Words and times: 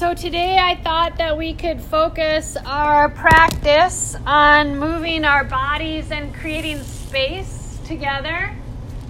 So 0.00 0.14
today 0.14 0.56
I 0.56 0.76
thought 0.76 1.18
that 1.18 1.36
we 1.36 1.52
could 1.52 1.78
focus 1.78 2.56
our 2.64 3.10
practice 3.10 4.16
on 4.24 4.78
moving 4.78 5.26
our 5.26 5.44
bodies 5.44 6.10
and 6.10 6.34
creating 6.34 6.82
space 6.84 7.78
together. 7.84 8.56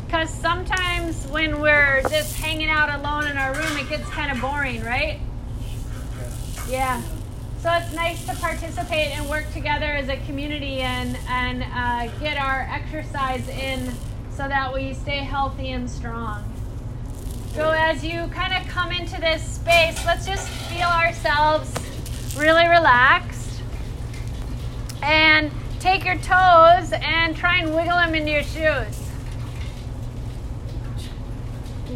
Because 0.05 0.29
sometimes 0.29 1.29
when 1.29 1.61
we're 1.61 2.03
just 2.11 2.35
hanging 2.35 2.69
out 2.69 2.91
alone 2.91 3.29
in 3.29 3.37
our 3.37 3.55
room, 3.55 3.79
it 3.79 3.89
gets 3.89 4.11
kind 4.11 4.33
of 4.33 4.41
boring, 4.41 4.83
right? 4.83 5.21
Yeah. 6.69 7.01
So 7.61 7.73
it's 7.73 7.95
nice 7.95 8.27
to 8.27 8.35
participate 8.35 9.17
and 9.17 9.31
work 9.31 9.49
together 9.53 9.93
as 9.93 10.09
a 10.09 10.17
community 10.27 10.81
and, 10.81 11.17
and 11.29 11.63
uh, 11.73 12.13
get 12.19 12.37
our 12.37 12.63
exercise 12.69 13.49
in 13.49 13.93
so 14.33 14.49
that 14.49 14.75
we 14.75 14.95
stay 14.95 15.19
healthy 15.19 15.71
and 15.71 15.89
strong. 15.89 16.43
So 17.55 17.71
as 17.71 18.05
you 18.05 18.29
kind 18.29 18.55
of 18.55 18.69
come 18.69 18.93
into 18.93 19.21
this 19.21 19.43
space, 19.43 20.05
let's 20.07 20.25
just 20.25 20.49
feel 20.49 20.87
ourselves 20.87 21.75
really 22.37 22.69
relaxed. 22.69 23.61
And 25.03 25.51
take 25.81 26.05
your 26.05 26.17
toes 26.17 26.93
and 26.93 27.37
try 27.37 27.57
and 27.57 27.75
wiggle 27.75 27.97
them 27.97 28.15
into 28.15 28.31
your 28.31 28.45
shoes. 28.45 29.11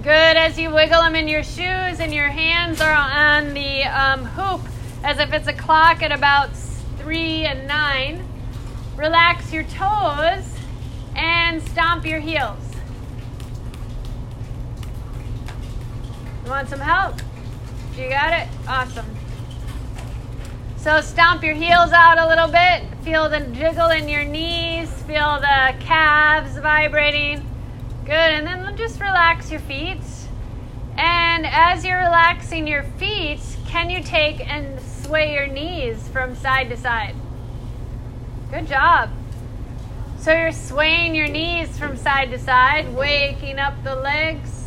Good 0.02 0.36
as 0.36 0.58
you 0.58 0.70
wiggle 0.70 1.00
them 1.02 1.14
in 1.14 1.28
your 1.28 1.44
shoes 1.44 2.00
and 2.00 2.12
your 2.12 2.28
hands 2.28 2.80
are 2.80 2.92
on 2.92 3.54
the 3.54 3.84
um, 3.84 4.24
hoop 4.24 4.60
as 5.04 5.20
if 5.20 5.32
it's 5.32 5.46
a 5.46 5.52
clock 5.52 6.02
at 6.02 6.10
about 6.10 6.50
three 6.98 7.44
and 7.44 7.68
nine. 7.68 8.26
Relax 8.96 9.52
your 9.52 9.64
toes 9.64 10.44
and 11.14 11.62
stomp 11.62 12.04
your 12.04 12.20
heels. 12.20 12.73
You 16.44 16.50
want 16.50 16.68
some 16.68 16.80
help? 16.80 17.16
You 17.96 18.08
got 18.10 18.32
it? 18.32 18.48
Awesome. 18.68 19.06
So 20.76 21.00
stomp 21.00 21.42
your 21.42 21.54
heels 21.54 21.92
out 21.92 22.18
a 22.18 22.26
little 22.26 22.48
bit. 22.48 22.82
Feel 23.02 23.30
the 23.30 23.40
jiggle 23.56 23.88
in 23.88 24.08
your 24.08 24.24
knees. 24.24 24.90
Feel 25.04 25.40
the 25.40 25.74
calves 25.80 26.58
vibrating. 26.58 27.48
Good. 28.04 28.12
And 28.12 28.46
then 28.46 28.76
just 28.76 29.00
relax 29.00 29.50
your 29.50 29.60
feet. 29.60 30.02
And 30.98 31.46
as 31.46 31.84
you're 31.84 31.98
relaxing 31.98 32.66
your 32.66 32.82
feet, 32.82 33.40
can 33.66 33.88
you 33.88 34.02
take 34.02 34.46
and 34.46 34.78
sway 34.80 35.32
your 35.32 35.46
knees 35.46 36.06
from 36.08 36.36
side 36.36 36.68
to 36.68 36.76
side? 36.76 37.14
Good 38.50 38.66
job. 38.66 39.10
So 40.18 40.32
you're 40.32 40.52
swaying 40.52 41.14
your 41.14 41.28
knees 41.28 41.78
from 41.78 41.96
side 41.96 42.30
to 42.32 42.38
side, 42.38 42.94
waking 42.94 43.58
up 43.58 43.82
the 43.82 43.96
legs. 43.96 44.63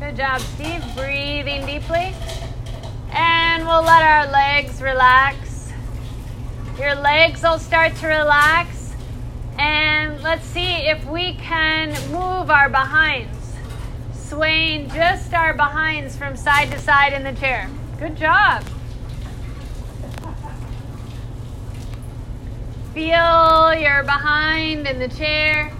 Good 0.00 0.16
job, 0.16 0.40
Steve. 0.40 0.82
Breathing 0.96 1.66
deeply. 1.66 2.14
And 3.12 3.66
we'll 3.66 3.82
let 3.82 4.02
our 4.02 4.32
legs 4.32 4.80
relax. 4.80 5.70
Your 6.78 6.94
legs 6.94 7.42
will 7.42 7.58
start 7.58 7.94
to 7.96 8.06
relax. 8.06 8.94
And 9.58 10.22
let's 10.22 10.46
see 10.46 10.88
if 10.88 11.04
we 11.04 11.34
can 11.34 11.90
move 12.10 12.50
our 12.50 12.70
behinds, 12.70 13.52
swaying 14.14 14.88
just 14.88 15.34
our 15.34 15.52
behinds 15.52 16.16
from 16.16 16.34
side 16.34 16.70
to 16.70 16.78
side 16.78 17.12
in 17.12 17.22
the 17.22 17.38
chair. 17.38 17.68
Good 17.98 18.16
job. 18.16 18.64
Feel 22.94 23.74
your 23.74 24.02
behind 24.04 24.86
in 24.86 24.98
the 24.98 25.08
chair. 25.08 25.70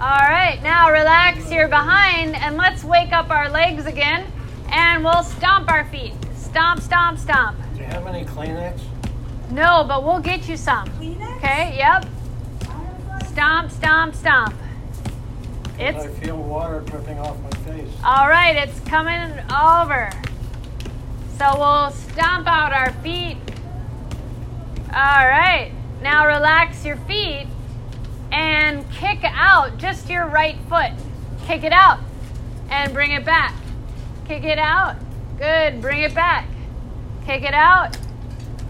All 0.00 0.06
right, 0.08 0.58
now 0.62 0.90
relax 0.90 1.50
your 1.52 1.68
behind 1.68 2.34
and 2.34 2.56
let's 2.56 2.82
wake 2.82 3.12
up 3.12 3.28
our 3.28 3.50
legs 3.50 3.84
again 3.84 4.26
and 4.72 5.04
we'll 5.04 5.22
stomp 5.22 5.70
our 5.70 5.84
feet. 5.84 6.14
Stomp, 6.34 6.80
stomp, 6.80 7.18
stomp. 7.18 7.58
Do 7.74 7.80
you 7.80 7.84
have 7.84 8.06
any 8.06 8.24
Kleenex? 8.24 8.80
No, 9.50 9.84
but 9.86 10.02
we'll 10.02 10.20
get 10.20 10.48
you 10.48 10.56
some. 10.56 10.88
Kleenex? 10.92 11.36
Okay, 11.36 11.76
yep. 11.76 12.06
Stomp, 13.26 13.70
stomp, 13.70 14.14
stomp. 14.14 14.54
It's 15.78 16.02
I 16.02 16.08
feel 16.08 16.38
water 16.38 16.80
dripping 16.80 17.18
off 17.18 17.38
my 17.42 17.50
face. 17.70 17.92
all 18.02 18.26
right, 18.26 18.56
it's 18.56 18.80
coming 18.88 19.38
over. 19.54 20.10
So 21.36 21.58
we'll 21.58 21.90
stomp 21.90 22.46
out 22.46 22.72
our 22.72 22.94
feet. 23.02 23.36
All 24.94 25.28
right, 25.28 25.72
now 26.00 26.26
relax 26.26 26.86
your 26.86 26.96
feet 26.96 27.48
and 28.32 28.88
kick 28.92 29.20
out 29.24 29.78
just 29.78 30.08
your 30.08 30.26
right 30.26 30.56
foot. 30.68 30.92
Kick 31.46 31.64
it 31.64 31.72
out 31.72 32.00
and 32.70 32.92
bring 32.92 33.12
it 33.12 33.24
back. 33.24 33.54
Kick 34.26 34.44
it 34.44 34.58
out. 34.58 34.96
Good. 35.38 35.80
Bring 35.80 36.02
it 36.02 36.14
back. 36.14 36.46
Kick 37.26 37.42
it 37.42 37.54
out. 37.54 37.96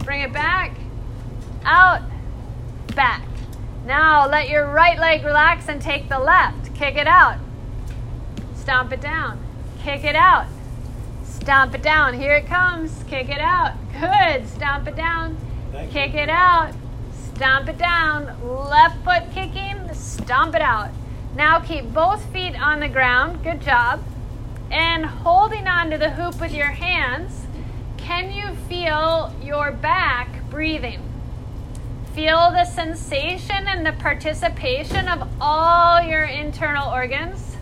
Bring 0.05 0.23
it 0.23 0.33
back. 0.33 0.77
Out. 1.65 2.03
Back. 2.95 3.23
Now 3.85 4.27
let 4.27 4.49
your 4.49 4.67
right 4.67 4.99
leg 4.99 5.25
relax 5.25 5.69
and 5.69 5.81
take 5.81 6.09
the 6.09 6.19
left. 6.19 6.75
Kick 6.75 6.97
it 6.97 7.07
out. 7.07 7.39
Stomp 8.55 8.93
it 8.93 9.01
down. 9.01 9.39
Kick 9.83 10.05
it 10.05 10.17
out. 10.17 10.47
Stomp 11.25 11.75
it 11.75 11.83
down. 11.83 12.15
Here 12.15 12.35
it 12.35 12.47
comes. 12.47 13.05
Kick 13.09 13.29
it 13.29 13.41
out. 13.41 13.75
Good. 13.93 14.49
Stomp 14.49 14.87
it 14.87 14.97
down. 14.97 15.37
Kick 15.91 16.15
it 16.15 16.29
out. 16.29 16.73
Stomp 17.41 17.71
it 17.71 17.79
down. 17.79 18.27
Left 18.69 19.03
foot 19.03 19.23
kicking. 19.33 19.89
Stomp 19.95 20.55
it 20.55 20.61
out. 20.61 20.91
Now 21.35 21.59
keep 21.59 21.91
both 21.91 22.23
feet 22.35 22.55
on 22.55 22.81
the 22.81 22.89
ground. 22.89 23.43
Good 23.43 23.63
job. 23.63 24.05
And 24.71 25.07
holding 25.07 25.67
on 25.67 25.89
to 25.89 25.97
the 25.97 26.11
hoop 26.11 26.39
with 26.39 26.53
your 26.53 26.67
hands, 26.67 27.47
can 27.97 28.31
you 28.31 28.55
feel 28.69 29.35
your 29.43 29.73
back 29.73 30.51
breathing? 30.51 31.01
Feel 32.13 32.51
the 32.51 32.67
sensation 32.67 33.67
and 33.67 33.87
the 33.87 33.93
participation 33.93 35.09
of 35.09 35.27
all 35.41 36.03
your 36.03 36.25
internal 36.25 36.93
organs. 36.93 37.57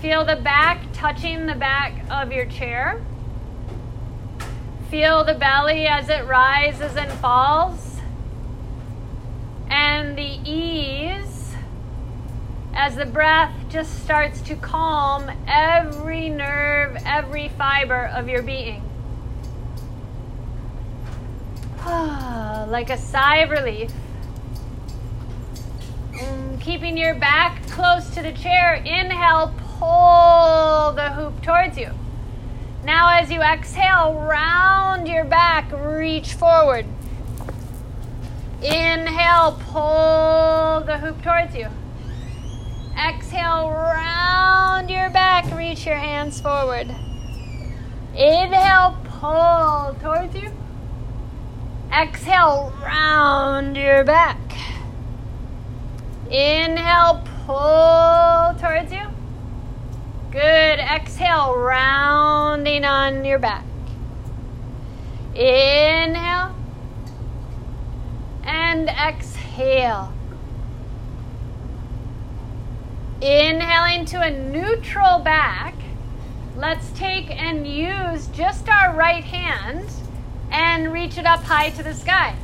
Feel 0.00 0.24
the 0.24 0.36
back 0.36 0.82
touching 0.94 1.44
the 1.44 1.54
back 1.54 1.92
of 2.10 2.32
your 2.32 2.46
chair. 2.46 3.02
Feel 4.90 5.24
the 5.24 5.34
belly 5.34 5.86
as 5.86 6.08
it 6.08 6.24
rises 6.24 6.96
and 6.96 7.12
falls. 7.20 7.93
The 10.14 10.38
ease 10.48 11.56
as 12.72 12.94
the 12.94 13.04
breath 13.04 13.52
just 13.68 14.04
starts 14.04 14.40
to 14.42 14.54
calm 14.54 15.28
every 15.48 16.28
nerve, 16.28 16.96
every 17.04 17.48
fiber 17.48 18.06
of 18.14 18.28
your 18.28 18.42
being. 18.42 18.88
like 21.84 22.90
a 22.90 22.96
sigh 22.96 23.38
of 23.38 23.50
relief. 23.50 23.90
Mm, 26.12 26.60
keeping 26.60 26.96
your 26.96 27.16
back 27.16 27.66
close 27.66 28.08
to 28.10 28.22
the 28.22 28.32
chair, 28.34 28.74
inhale, 28.74 29.52
pull 29.80 30.92
the 30.92 31.10
hoop 31.10 31.42
towards 31.42 31.76
you. 31.76 31.90
Now, 32.84 33.18
as 33.18 33.32
you 33.32 33.42
exhale, 33.42 34.14
round 34.14 35.08
your 35.08 35.24
back, 35.24 35.72
reach 35.72 36.34
forward. 36.34 36.86
Inhale, 38.64 39.60
pull 39.70 40.80
the 40.86 40.96
hoop 40.96 41.20
towards 41.22 41.54
you. 41.54 41.68
Exhale, 42.96 43.68
round 43.70 44.88
your 44.88 45.10
back, 45.10 45.54
reach 45.54 45.84
your 45.84 45.96
hands 45.96 46.40
forward. 46.40 46.86
Inhale, 48.16 48.96
pull 49.04 49.94
towards 50.00 50.34
you. 50.34 50.50
Exhale, 51.92 52.72
round 52.82 53.76
your 53.76 54.02
back. 54.02 54.38
Inhale, 56.30 57.22
pull 57.44 58.54
towards 58.58 58.90
you. 58.90 59.06
Good. 60.30 60.78
Exhale, 60.78 61.54
rounding 61.54 62.86
on 62.86 63.26
your 63.26 63.38
back. 63.38 63.66
Inhale 65.34 66.23
and 68.74 68.88
exhale. 68.88 70.12
Inhaling 73.22 74.04
to 74.06 74.20
a 74.20 74.30
neutral 74.30 75.20
back. 75.20 75.76
Let's 76.56 76.90
take 76.90 77.30
and 77.30 77.68
use 77.68 78.26
just 78.28 78.68
our 78.68 78.92
right 78.94 79.22
hand 79.22 79.88
and 80.50 80.92
reach 80.92 81.18
it 81.18 81.24
up 81.24 81.44
high 81.44 81.70
to 81.70 81.84
the 81.84 81.94
sky. 81.94 82.34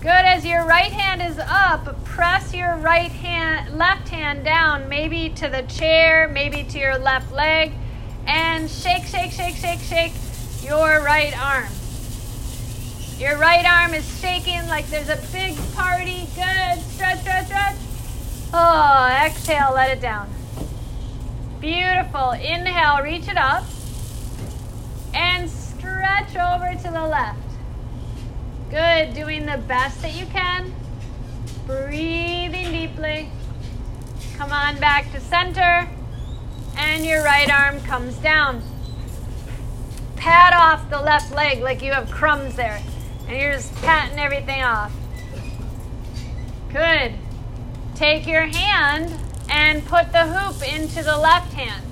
Good. 0.00 0.08
As 0.08 0.46
your 0.46 0.64
right 0.64 0.92
hand 0.92 1.20
is 1.20 1.38
up, 1.38 2.02
press 2.04 2.54
your 2.54 2.76
right 2.76 3.12
hand, 3.12 3.76
left 3.76 4.08
hand 4.08 4.42
down, 4.42 4.88
maybe 4.88 5.28
to 5.30 5.48
the 5.48 5.62
chair, 5.62 6.28
maybe 6.28 6.64
to 6.64 6.78
your 6.78 6.98
left 6.98 7.30
leg, 7.30 7.72
and 8.26 8.70
shake, 8.70 9.04
shake, 9.04 9.32
shake, 9.32 9.56
shake, 9.56 9.80
shake 9.80 10.14
your 10.62 11.02
right 11.02 11.38
arm. 11.38 11.68
Your 13.18 13.38
right 13.38 13.64
arm 13.64 13.94
is 13.94 14.04
shaking 14.18 14.66
like 14.66 14.88
there's 14.88 15.08
a 15.08 15.20
big 15.32 15.56
party. 15.74 16.26
Good. 16.34 16.82
Stretch, 16.82 17.20
stretch, 17.20 17.46
stretch. 17.46 17.76
Oh, 18.52 19.08
exhale, 19.24 19.72
let 19.72 19.96
it 19.96 20.00
down. 20.00 20.28
Beautiful. 21.60 22.32
Inhale, 22.32 23.02
reach 23.02 23.28
it 23.28 23.36
up. 23.36 23.64
And 25.14 25.48
stretch 25.48 26.34
over 26.34 26.74
to 26.82 26.90
the 26.90 27.06
left. 27.06 27.38
Good, 28.68 29.14
doing 29.14 29.46
the 29.46 29.58
best 29.58 30.02
that 30.02 30.14
you 30.14 30.26
can. 30.26 30.74
Breathing 31.66 32.72
deeply. 32.72 33.30
Come 34.36 34.50
on 34.50 34.76
back 34.80 35.12
to 35.12 35.20
center. 35.20 35.88
And 36.76 37.06
your 37.06 37.22
right 37.22 37.48
arm 37.48 37.80
comes 37.82 38.16
down. 38.16 38.60
Pat 40.16 40.52
off 40.52 40.90
the 40.90 41.00
left 41.00 41.32
leg 41.32 41.60
like 41.60 41.80
you 41.80 41.92
have 41.92 42.10
crumbs 42.10 42.56
there. 42.56 42.82
And 43.28 43.40
you're 43.40 43.52
just 43.52 43.74
patting 43.76 44.18
everything 44.18 44.62
off. 44.62 44.92
Good. 46.70 47.14
Take 47.94 48.26
your 48.26 48.46
hand 48.46 49.12
and 49.48 49.84
put 49.86 50.12
the 50.12 50.26
hoop 50.26 50.62
into 50.74 51.02
the 51.02 51.16
left 51.16 51.52
hand. 51.52 51.84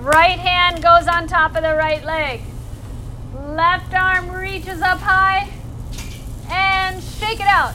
Right 0.00 0.38
hand 0.38 0.82
goes 0.82 1.06
on 1.06 1.26
top 1.26 1.56
of 1.56 1.62
the 1.62 1.74
right 1.74 2.04
leg. 2.04 2.40
Left 3.34 3.94
arm 3.94 4.30
reaches 4.30 4.82
up 4.82 4.98
high 4.98 5.48
and 6.50 7.02
shake 7.02 7.40
it 7.40 7.46
out. 7.46 7.74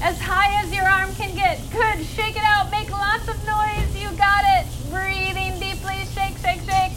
As 0.00 0.20
high 0.20 0.62
as 0.62 0.72
your 0.72 0.84
arm 0.84 1.14
can 1.14 1.34
get. 1.34 1.60
Good. 1.70 2.04
Shake 2.06 2.36
it 2.36 2.44
out. 2.44 2.70
Make 2.70 2.90
lots 2.90 3.28
of 3.28 3.36
noise. 3.46 4.00
You 4.00 4.10
got 4.16 4.44
it. 4.44 4.66
Breathing 4.90 5.58
deeply. 5.58 6.04
Shake, 6.14 6.38
shake, 6.38 6.60
shake. 6.60 6.92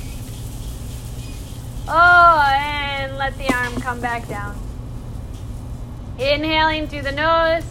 Oh, 1.88 2.46
and 2.56 3.18
let 3.18 3.38
the 3.38 3.52
arm 3.54 3.82
come 3.82 4.00
back 4.00 4.28
down. 4.28 4.56
Inhaling 6.22 6.88
through 6.88 7.02
the 7.02 7.12
nose. 7.12 7.64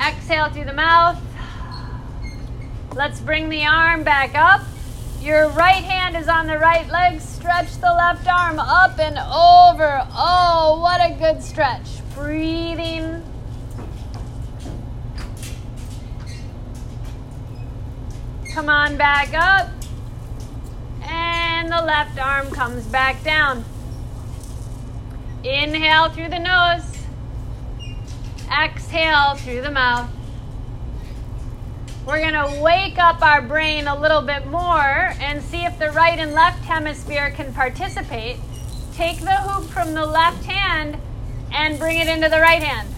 Exhale 0.00 0.48
through 0.48 0.64
the 0.64 0.72
mouth. 0.72 1.20
Let's 2.94 3.20
bring 3.20 3.50
the 3.50 3.66
arm 3.66 4.04
back 4.04 4.34
up. 4.34 4.62
Your 5.20 5.50
right 5.50 5.84
hand 5.84 6.16
is 6.16 6.28
on 6.28 6.46
the 6.46 6.58
right 6.58 6.88
leg. 6.88 7.20
Stretch 7.20 7.74
the 7.74 7.92
left 7.92 8.26
arm 8.26 8.58
up 8.58 8.98
and 8.98 9.18
over. 9.18 10.06
Oh, 10.12 10.78
what 10.80 11.02
a 11.02 11.14
good 11.14 11.42
stretch. 11.42 11.88
Breathing. 12.14 13.22
Come 18.54 18.70
on 18.70 18.96
back 18.96 19.34
up. 19.34 19.68
And 21.02 21.70
the 21.70 21.82
left 21.82 22.18
arm 22.18 22.50
comes 22.50 22.86
back 22.86 23.22
down. 23.22 23.62
Inhale 25.42 26.08
through 26.08 26.30
the 26.30 26.38
nose. 26.38 26.93
Exhale 28.50 29.34
through 29.36 29.62
the 29.62 29.70
mouth. 29.70 30.10
We're 32.06 32.20
going 32.20 32.34
to 32.34 32.60
wake 32.60 32.98
up 32.98 33.22
our 33.22 33.40
brain 33.40 33.86
a 33.86 33.98
little 33.98 34.20
bit 34.20 34.46
more 34.46 35.14
and 35.20 35.42
see 35.42 35.64
if 35.64 35.78
the 35.78 35.90
right 35.90 36.18
and 36.18 36.32
left 36.32 36.62
hemisphere 36.64 37.30
can 37.30 37.54
participate. 37.54 38.36
Take 38.94 39.20
the 39.20 39.36
hoop 39.36 39.70
from 39.70 39.94
the 39.94 40.04
left 40.04 40.44
hand 40.44 40.98
and 41.50 41.78
bring 41.78 41.98
it 41.98 42.08
into 42.08 42.28
the 42.28 42.40
right 42.40 42.62
hand. 42.62 42.88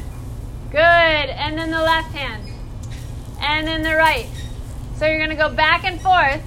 Good. 0.70 0.81
And 0.81 1.56
then 1.56 1.70
the 1.70 1.82
left 1.82 2.12
hand. 2.12 2.52
And 3.40 3.66
then 3.66 3.82
the 3.82 3.94
right. 3.94 4.26
So 4.96 5.06
you're 5.06 5.19
going 5.19 5.31
to 5.31 5.37
go 5.37 5.50
back 5.54 5.84
and 5.84 6.00
forth. 6.00 6.42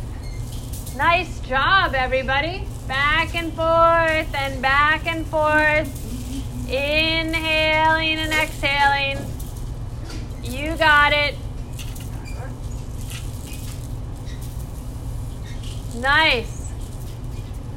Nice 0.98 1.40
job, 1.42 1.94
everybody. 1.96 2.66
Back 2.88 3.36
and 3.36 3.54
forth 3.54 4.36
and 4.36 4.62
back 4.62 5.08
and 5.08 5.26
forth. 5.28 6.09
Inhaling 6.72 8.20
and 8.20 8.32
exhaling. 8.32 9.18
You 10.44 10.76
got 10.76 11.14
it. 11.14 11.36
Nice. 15.96 16.72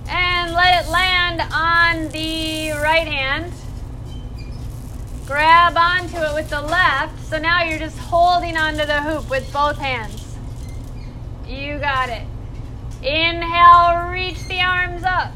And 0.09 0.53
let 0.53 0.85
it 0.85 0.91
land 0.91 1.41
on 1.55 2.09
the 2.11 2.73
right 2.83 3.07
hand. 3.07 3.51
Grab 5.27 5.75
onto 5.79 6.19
it 6.19 6.35
with 6.35 6.51
the 6.51 6.61
left. 6.61 7.19
So 7.25 7.39
now 7.39 7.63
you're 7.63 7.79
just 7.79 7.97
holding 7.97 8.59
onto 8.59 8.85
the 8.85 9.01
hoop 9.01 9.31
with 9.31 9.51
both 9.55 9.79
hands. 9.79 10.37
You 11.49 11.79
got 11.79 12.11
it. 12.11 12.27
Inhale, 13.03 14.11
reach 14.11 14.47
the 14.49 14.61
arms 14.61 15.03
up. 15.03 15.33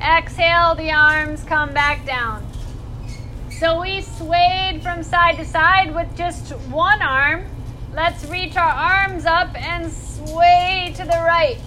Exhale, 0.00 0.74
the 0.74 0.92
arms 0.92 1.42
come 1.44 1.72
back 1.72 2.06
down. 2.06 2.46
So 3.50 3.80
we 3.80 4.02
swayed 4.02 4.82
from 4.82 5.02
side 5.02 5.36
to 5.38 5.44
side 5.44 5.94
with 5.94 6.16
just 6.16 6.52
one 6.68 7.02
arm. 7.02 7.46
Let's 7.92 8.24
reach 8.26 8.56
our 8.56 8.70
arms 8.70 9.26
up 9.26 9.54
and 9.60 9.90
sway 9.90 10.92
to 10.96 11.02
the 11.02 11.20
right, 11.26 11.58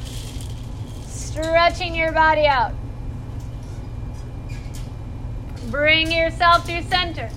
stretching 1.05 1.93
your 1.93 2.13
body 2.13 2.47
out. 2.47 2.73
Bring 5.69 6.11
yourself 6.11 6.65
through 6.65 6.83
center. 6.83 7.29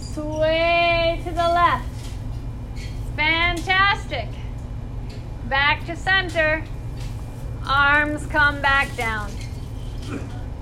Sway 0.00 1.20
to 1.24 1.30
the 1.30 1.36
left. 1.36 1.88
Fantastic. 3.16 4.28
Back 5.48 5.84
to 5.86 5.96
center. 5.96 6.64
Arms 7.66 8.26
come 8.26 8.60
back 8.60 8.96
down. 8.96 9.30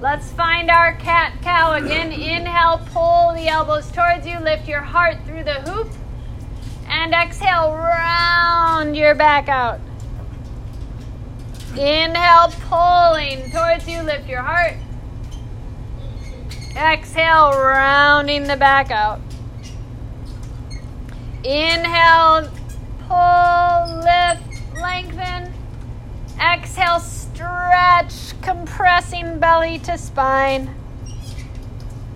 Let's 0.00 0.30
find 0.32 0.70
our 0.70 0.94
cat 0.96 1.32
cow 1.42 1.74
again. 1.74 2.12
Inhale, 2.12 2.80
pull 2.92 3.32
the 3.34 3.48
elbows 3.48 3.90
towards 3.90 4.26
you. 4.26 4.38
Lift 4.40 4.68
your 4.68 4.80
heart 4.80 5.16
through 5.24 5.44
the 5.44 5.54
hoop. 5.62 5.88
And 6.88 7.14
exhale, 7.14 7.72
round 7.72 8.96
your 8.96 9.14
back 9.14 9.48
out. 9.48 9.80
Inhale, 11.72 12.52
pulling 12.68 13.50
towards 13.50 13.88
you. 13.88 14.02
Lift 14.02 14.28
your 14.28 14.42
heart. 14.42 14.74
Exhale, 16.76 17.52
rounding 17.52 18.44
the 18.44 18.56
back 18.56 18.90
out. 18.90 19.20
Inhale, 21.42 22.50
pull, 23.08 24.02
lift, 24.02 24.42
lengthen. 24.80 25.52
Exhale, 26.38 27.00
stretch, 27.36 28.40
compressing 28.40 29.38
belly 29.38 29.78
to 29.80 29.98
spine. 29.98 30.74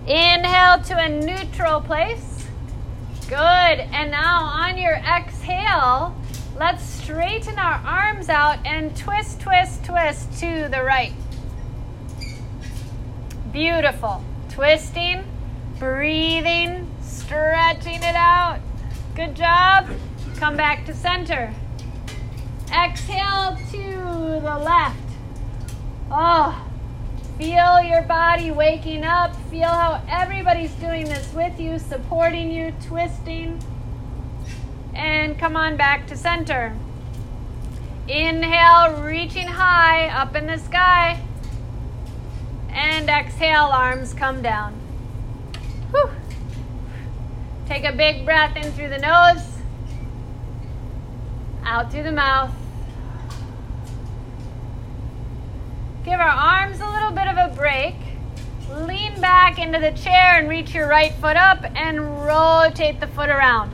Inhale 0.07 0.81
to 0.81 0.97
a 0.97 1.09
neutral 1.09 1.79
place. 1.79 2.47
Good. 3.29 3.37
And 3.37 4.09
now 4.09 4.41
on 4.43 4.79
your 4.79 4.95
exhale, 4.95 6.15
let's 6.57 6.83
straighten 6.83 7.59
our 7.59 7.79
arms 7.85 8.29
out 8.29 8.65
and 8.65 8.97
twist, 8.97 9.39
twist, 9.39 9.85
twist 9.85 10.39
to 10.39 10.67
the 10.69 10.81
right. 10.83 11.13
Beautiful. 13.51 14.23
Twisting, 14.49 15.23
breathing, 15.77 16.89
stretching 17.03 18.01
it 18.01 18.15
out. 18.15 18.59
Good 19.15 19.35
job. 19.35 19.87
Come 20.37 20.57
back 20.57 20.83
to 20.87 20.95
center. 20.95 21.53
Exhale 22.73 23.55
to 23.71 24.39
the 24.41 24.57
left. 24.57 25.10
Oh, 26.13 26.61
feel 27.37 27.81
your 27.81 28.01
body 28.01 28.51
waking 28.51 29.05
up. 29.05 29.33
Feel 29.49 29.69
how 29.69 30.03
everybody's 30.09 30.73
doing 30.73 31.05
this 31.05 31.31
with 31.33 31.57
you, 31.57 31.79
supporting 31.79 32.51
you, 32.51 32.73
twisting. 32.85 33.63
And 34.93 35.39
come 35.39 35.55
on 35.55 35.77
back 35.77 36.07
to 36.07 36.17
center. 36.17 36.75
Inhale, 38.09 39.01
reaching 39.01 39.47
high 39.47 40.09
up 40.09 40.35
in 40.35 40.47
the 40.47 40.57
sky. 40.57 41.21
And 42.69 43.09
exhale, 43.09 43.69
arms 43.71 44.13
come 44.13 44.41
down. 44.41 44.73
Whew. 45.91 46.09
Take 47.67 47.85
a 47.85 47.93
big 47.93 48.25
breath 48.25 48.57
in 48.57 48.69
through 48.73 48.89
the 48.89 48.97
nose, 48.97 49.47
out 51.63 51.89
through 51.89 52.03
the 52.03 52.11
mouth. 52.11 52.51
Give 56.03 56.19
our 56.19 56.27
arms 56.27 56.79
a 56.79 56.89
little 56.89 57.11
bit 57.11 57.27
of 57.27 57.37
a 57.37 57.55
break. 57.55 57.93
Lean 58.71 59.21
back 59.21 59.59
into 59.59 59.79
the 59.79 59.91
chair 59.91 60.39
and 60.39 60.49
reach 60.49 60.73
your 60.73 60.87
right 60.87 61.13
foot 61.13 61.37
up 61.37 61.63
and 61.75 62.25
rotate 62.25 62.99
the 62.99 63.05
foot 63.05 63.29
around. 63.29 63.71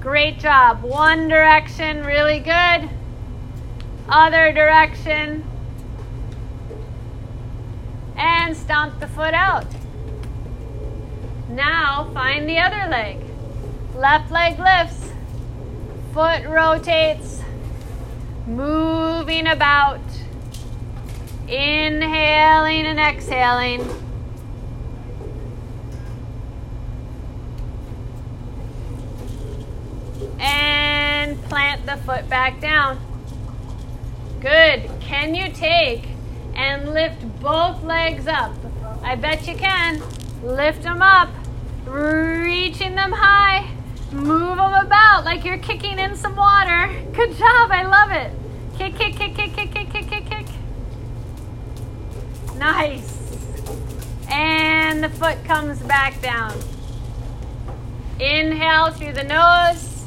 Great 0.00 0.40
job. 0.40 0.82
One 0.82 1.28
direction, 1.28 2.04
really 2.04 2.40
good. 2.40 2.90
Other 4.08 4.52
direction. 4.52 5.44
And 8.16 8.56
stomp 8.56 8.98
the 8.98 9.06
foot 9.06 9.34
out. 9.34 9.66
Now 11.48 12.10
find 12.12 12.48
the 12.48 12.58
other 12.58 12.90
leg. 12.90 13.18
Left 13.94 14.32
leg 14.32 14.58
lifts. 14.58 15.12
Foot 16.12 16.44
rotates. 16.46 17.42
Moving 18.48 19.46
about. 19.46 20.00
Inhaling 21.46 22.86
and 22.86 22.98
exhaling. 22.98 23.86
And 30.40 31.42
plant 31.44 31.84
the 31.84 31.98
foot 31.98 32.26
back 32.30 32.58
down. 32.58 32.98
Good. 34.40 34.88
Can 35.00 35.34
you 35.34 35.52
take 35.52 36.08
and 36.54 36.94
lift 36.94 37.20
both 37.40 37.82
legs 37.82 38.26
up? 38.26 38.52
I 39.02 39.14
bet 39.14 39.46
you 39.46 39.56
can. 39.56 40.02
Lift 40.42 40.84
them 40.84 41.02
up, 41.02 41.28
reaching 41.84 42.94
them 42.94 43.12
high. 43.12 43.77
Move 44.12 44.56
them 44.56 44.72
about 44.72 45.24
like 45.24 45.44
you're 45.44 45.58
kicking 45.58 45.98
in 45.98 46.16
some 46.16 46.34
water. 46.34 46.90
Good 47.12 47.32
job. 47.36 47.70
I 47.70 47.82
love 47.84 48.10
it. 48.10 48.32
Kick, 48.78 48.96
kick, 48.96 49.16
kick, 49.16 49.34
kick, 49.34 49.54
kick, 49.54 49.70
kick, 49.72 49.90
kick, 49.90 50.08
kick, 50.08 50.26
kick. 50.30 50.46
Nice. 52.56 53.14
And 54.30 55.04
the 55.04 55.10
foot 55.10 55.42
comes 55.44 55.80
back 55.80 56.20
down. 56.22 56.58
Inhale 58.18 58.92
through 58.92 59.12
the 59.12 59.24
nose 59.24 60.04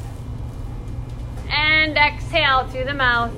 and 1.48 1.96
exhale 1.96 2.66
through 2.68 2.84
the 2.84 2.94
mouth. 2.94 3.32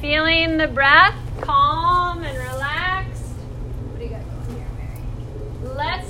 Feeling 0.00 0.56
the 0.56 0.66
breath 0.66 1.14
calm 1.40 2.22
and 2.24 2.36
relaxed. 2.36 3.22
What 3.22 3.98
do 3.98 4.04
you 4.04 4.10
got 4.10 4.22
going 4.24 4.56
here, 4.56 4.68
Mary? 4.76 5.76
Let's 5.76 6.09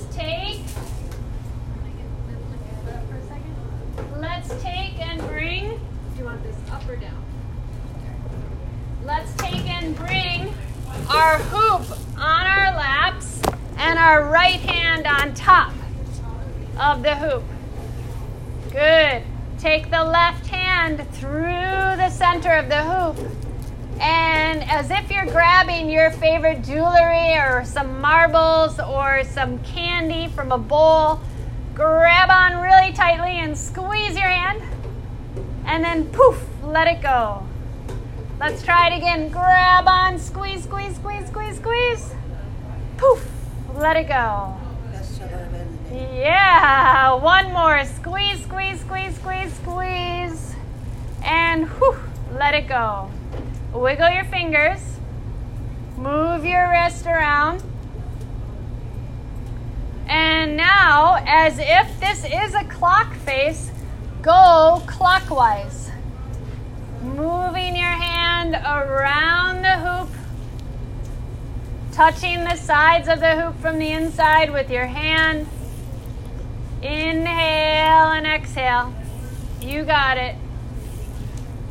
take 4.60 5.00
and 5.00 5.20
bring 5.28 5.70
Do 5.70 6.18
you 6.18 6.24
want 6.24 6.42
this 6.42 6.56
up 6.70 6.88
or 6.88 6.96
down? 6.96 7.24
let's 9.04 9.32
take 9.34 9.68
and 9.68 9.96
bring 9.96 10.54
our 11.08 11.38
hoop 11.38 11.98
on 12.18 12.46
our 12.46 12.76
laps 12.76 13.40
and 13.78 13.98
our 13.98 14.24
right 14.28 14.60
hand 14.60 15.06
on 15.06 15.34
top 15.34 15.72
of 16.78 17.02
the 17.02 17.16
hoop. 17.16 17.42
Good. 18.70 19.22
Take 19.58 19.90
the 19.90 20.04
left 20.04 20.46
hand 20.46 21.06
through 21.12 21.40
the 21.40 22.10
center 22.10 22.54
of 22.54 22.68
the 22.68 22.82
hoop. 22.84 23.30
And 24.00 24.62
as 24.70 24.90
if 24.90 25.10
you're 25.10 25.26
grabbing 25.26 25.90
your 25.90 26.10
favorite 26.12 26.62
jewelry 26.62 27.34
or 27.34 27.64
some 27.64 28.00
marbles 28.00 28.78
or 28.80 29.24
some 29.24 29.58
candy 29.60 30.28
from 30.28 30.52
a 30.52 30.58
bowl, 30.58 31.20
grab 31.80 32.28
on 32.28 32.60
really 32.60 32.92
tightly 32.92 33.38
and 33.38 33.56
squeeze 33.56 34.14
your 34.14 34.28
hand. 34.28 34.60
And 35.64 35.82
then 35.82 36.10
poof, 36.10 36.38
let 36.62 36.86
it 36.86 37.00
go. 37.00 37.42
Let's 38.38 38.62
try 38.62 38.88
it 38.88 38.98
again. 38.98 39.30
Grab 39.30 39.88
on, 39.88 40.18
squeeze, 40.18 40.64
squeeze, 40.64 40.96
squeeze, 40.96 41.26
squeeze, 41.28 41.56
squeeze. 41.56 42.14
Poof, 42.98 43.26
let 43.76 43.96
it 43.96 44.08
go. 44.08 44.54
Yeah, 45.90 47.14
one 47.14 47.50
more. 47.54 47.82
Squeeze, 47.86 48.42
squeeze, 48.42 48.80
squeeze, 48.80 49.14
squeeze, 49.16 49.54
squeeze. 49.54 50.54
And 51.24 51.66
whew, 51.66 51.96
let 52.34 52.52
it 52.52 52.68
go. 52.68 53.10
Wiggle 53.72 54.10
your 54.10 54.24
fingers. 54.24 54.80
Move 55.96 56.44
your 56.44 56.68
wrist 56.68 57.06
around. 57.06 57.62
And 60.10 60.56
now, 60.56 61.22
as 61.24 61.60
if 61.60 62.00
this 62.00 62.24
is 62.24 62.52
a 62.56 62.64
clock 62.64 63.14
face, 63.14 63.70
go 64.22 64.82
clockwise. 64.88 65.92
Moving 67.00 67.76
your 67.76 67.86
hand 67.86 68.54
around 68.54 69.62
the 69.62 69.76
hoop, 69.76 70.08
touching 71.92 72.42
the 72.42 72.56
sides 72.56 73.06
of 73.06 73.20
the 73.20 73.40
hoop 73.40 73.60
from 73.60 73.78
the 73.78 73.92
inside 73.92 74.52
with 74.52 74.68
your 74.68 74.86
hand. 74.86 75.46
Inhale 76.82 78.10
and 78.10 78.26
exhale. 78.26 78.92
You 79.62 79.84
got 79.84 80.18
it. 80.18 80.34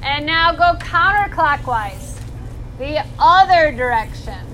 And 0.02 0.26
now 0.26 0.54
go 0.54 0.80
counterclockwise, 0.80 2.18
the 2.78 3.06
other 3.20 3.74
direction. 3.74 4.49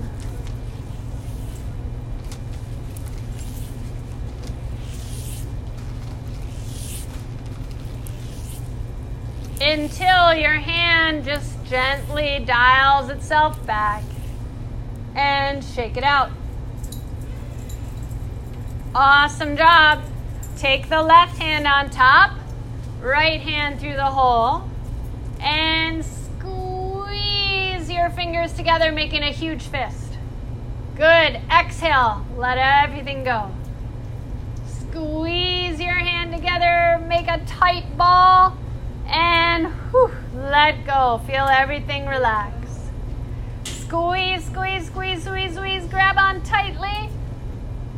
Until 9.66 10.32
your 10.32 10.52
hand 10.52 11.24
just 11.24 11.52
gently 11.64 12.38
dials 12.46 13.10
itself 13.10 13.66
back 13.66 14.04
and 15.16 15.64
shake 15.64 15.96
it 15.96 16.04
out. 16.04 16.30
Awesome 18.94 19.56
job. 19.56 20.04
Take 20.56 20.88
the 20.88 21.02
left 21.02 21.36
hand 21.38 21.66
on 21.66 21.90
top, 21.90 22.38
right 23.00 23.40
hand 23.40 23.80
through 23.80 23.96
the 23.96 24.04
hole, 24.04 24.62
and 25.40 26.04
squeeze 26.04 27.90
your 27.90 28.08
fingers 28.10 28.52
together, 28.52 28.92
making 28.92 29.24
a 29.24 29.32
huge 29.32 29.64
fist. 29.64 30.12
Good. 30.94 31.40
Exhale. 31.50 32.24
Let 32.36 32.56
everything 32.56 33.24
go. 33.24 33.50
Squeeze 34.68 35.80
your 35.80 35.98
hand 35.98 36.32
together, 36.32 37.04
make 37.08 37.26
a 37.26 37.44
tight 37.46 37.96
ball, 37.98 38.56
and 39.06 39.66
whew, 39.90 40.10
let 40.34 40.86
go. 40.86 41.20
Feel 41.26 41.46
everything 41.50 42.06
relax. 42.06 42.52
Squeeze, 43.64 44.44
squeeze, 44.44 44.86
squeeze, 44.86 45.22
squeeze, 45.22 45.54
squeeze. 45.54 45.86
Grab 45.86 46.16
on 46.18 46.42
tightly, 46.42 47.08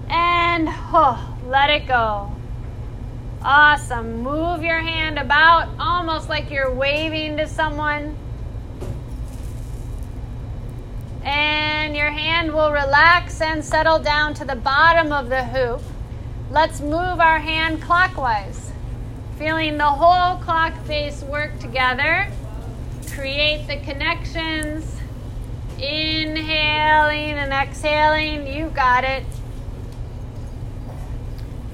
and 0.08 0.68
oh, 0.70 1.36
let 1.46 1.70
it 1.70 1.86
go. 1.86 2.30
Awesome. 3.42 4.22
Move 4.22 4.62
your 4.62 4.80
hand 4.80 5.18
about 5.18 5.68
almost 5.78 6.28
like 6.28 6.50
you're 6.50 6.72
waving 6.72 7.36
to 7.36 7.46
someone. 7.46 8.16
And 11.24 11.96
your 11.96 12.10
hand 12.10 12.52
will 12.52 12.72
relax 12.72 13.40
and 13.40 13.64
settle 13.64 13.98
down 13.98 14.34
to 14.34 14.44
the 14.44 14.56
bottom 14.56 15.12
of 15.12 15.28
the 15.28 15.44
hoop. 15.44 15.80
Let's 16.50 16.80
move 16.80 17.20
our 17.20 17.38
hand 17.38 17.80
clockwise. 17.82 18.67
Feeling 19.38 19.78
the 19.78 19.84
whole 19.84 20.36
clock 20.38 20.74
face 20.84 21.22
work 21.22 21.56
together. 21.60 22.26
Create 23.12 23.68
the 23.68 23.76
connections. 23.76 24.96
Inhaling 25.78 27.38
and 27.38 27.52
exhaling. 27.52 28.48
You 28.48 28.70
got 28.70 29.04
it. 29.04 29.22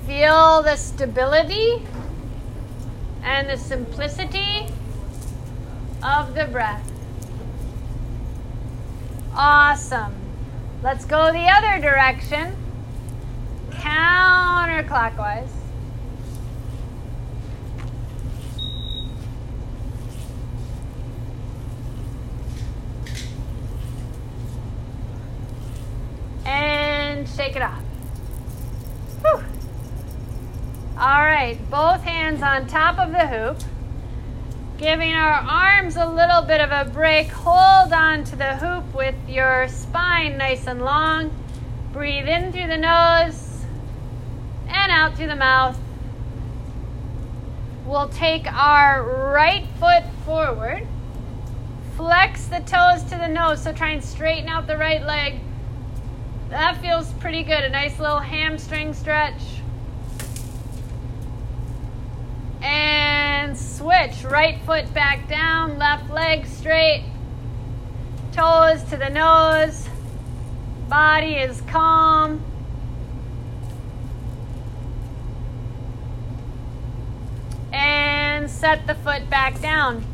Feel 0.06 0.62
the 0.62 0.76
stability 0.76 1.83
and 3.23 3.49
the 3.49 3.56
simplicity 3.56 4.66
of 6.02 6.35
the 6.35 6.44
breath. 6.44 6.92
Awesome. 9.35 10.14
Let's 10.83 11.06
go 11.06 11.33
the 11.33 11.49
other 11.49 11.80
direction. 11.80 12.54
Counterclockwise. 13.71 15.53
Shake 27.26 27.57
it 27.57 27.62
off. 27.62 27.83
Whew. 29.23 29.45
All 30.99 31.25
right, 31.25 31.59
both 31.71 32.02
hands 32.02 32.43
on 32.43 32.66
top 32.66 32.99
of 32.99 33.11
the 33.11 33.26
hoop. 33.26 33.59
Giving 34.78 35.14
our 35.14 35.35
arms 35.35 35.97
a 35.97 36.07
little 36.07 36.43
bit 36.43 36.61
of 36.61 36.71
a 36.71 36.90
break. 36.90 37.28
Hold 37.28 37.93
on 37.93 38.25
to 38.25 38.37
the 38.37 38.57
hoop 38.57 38.95
with 38.95 39.14
your 39.28 39.69
spine 39.69 40.37
nice 40.37 40.66
and 40.66 40.83
long. 40.83 41.31
Breathe 41.93 42.28
in 42.28 42.52
through 42.52 42.66
the 42.66 42.76
nose 42.76 43.64
and 44.69 44.93
out 44.93 45.16
through 45.16 45.28
the 45.28 45.37
mouth. 45.37 45.78
We'll 47.87 48.09
take 48.09 48.52
our 48.52 49.02
right 49.33 49.66
foot 49.78 50.04
forward. 50.25 50.87
Flex 51.97 52.47
the 52.47 52.61
toes 52.61 53.02
to 53.04 53.16
the 53.16 53.28
nose, 53.28 53.62
so 53.62 53.73
try 53.73 53.90
and 53.90 54.02
straighten 54.02 54.49
out 54.49 54.66
the 54.66 54.76
right 54.76 55.02
leg. 55.04 55.40
That 56.50 56.80
feels 56.80 57.12
pretty 57.14 57.42
good. 57.42 57.64
A 57.64 57.68
nice 57.68 57.98
little 57.98 58.20
hamstring 58.20 58.94
stretch. 58.94 59.40
And 62.62 63.56
switch. 63.58 64.24
Right 64.24 64.60
foot 64.64 64.92
back 64.94 65.28
down, 65.28 65.78
left 65.78 66.10
leg 66.10 66.46
straight. 66.46 67.04
Toes 68.32 68.82
to 68.84 68.96
the 68.96 69.10
nose. 69.10 69.88
Body 70.88 71.34
is 71.34 71.60
calm. 71.62 72.42
And 77.72 78.50
set 78.50 78.86
the 78.86 78.94
foot 78.94 79.28
back 79.28 79.60
down. 79.60 80.04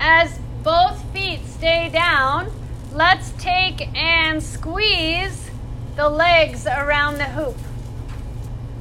As 0.00 0.38
both 0.62 1.02
feet 1.12 1.40
stay 1.46 1.90
down, 1.92 2.50
let's 2.92 3.32
take 3.32 3.94
and 3.96 4.42
squeeze 4.42 5.50
the 5.96 6.08
legs 6.08 6.66
around 6.66 7.18
the 7.18 7.24
hoop. 7.24 7.56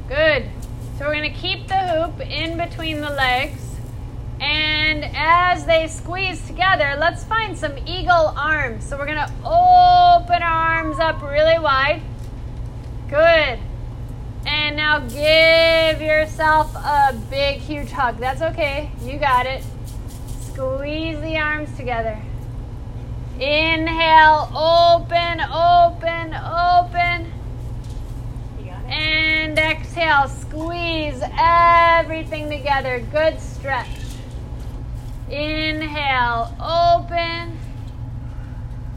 Good. 0.07 0.49
So 0.97 1.05
we're 1.05 1.13
going 1.13 1.31
to 1.31 1.39
keep 1.39 1.67
the 1.67 1.77
hoop 1.77 2.19
in 2.21 2.57
between 2.57 3.01
the 3.01 3.09
legs 3.09 3.67
and 4.39 5.03
as 5.15 5.65
they 5.65 5.87
squeeze 5.87 6.45
together, 6.45 6.95
let's 6.99 7.23
find 7.23 7.57
some 7.57 7.77
eagle 7.87 8.33
arms. 8.37 8.85
So 8.85 8.97
we're 8.97 9.07
going 9.07 9.17
to 9.17 9.33
open 9.43 10.43
arms 10.43 10.99
up 10.99 11.21
really 11.21 11.57
wide. 11.57 12.01
Good. 13.09 13.59
And 14.45 14.75
now 14.77 14.99
give 14.99 16.01
yourself 16.01 16.73
a 16.75 17.15
big, 17.29 17.59
huge 17.59 17.89
hug. 17.89 18.19
That's 18.19 18.41
okay. 18.41 18.91
You 19.01 19.17
got 19.17 19.45
it. 19.45 19.63
Squeeze 20.53 21.19
the 21.21 21.37
arms 21.37 21.75
together. 21.75 22.21
Inhale, 23.39 24.49
open, 24.55 25.41
open, 25.41 26.33
open. 26.33 27.31
And 28.87 29.59
exhale, 29.59 30.27
squeeze 30.27 31.21
everything 31.37 32.49
together. 32.49 32.99
Good 33.11 33.39
stretch. 33.39 33.87
Inhale, 35.29 36.51
open. 36.59 37.59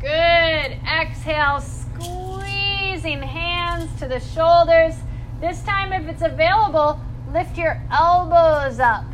Good. 0.01 0.79
Exhale, 0.89 1.61
squeezing 1.61 3.21
hands 3.21 3.91
to 3.99 4.09
the 4.09 4.21
shoulders. 4.21 4.95
This 5.43 5.63
time, 5.65 5.93
if 5.93 6.09
it's 6.09 6.23
available, 6.23 6.99
lift 7.31 7.59
your 7.59 7.83
elbows 7.91 8.81
up. 8.81 9.05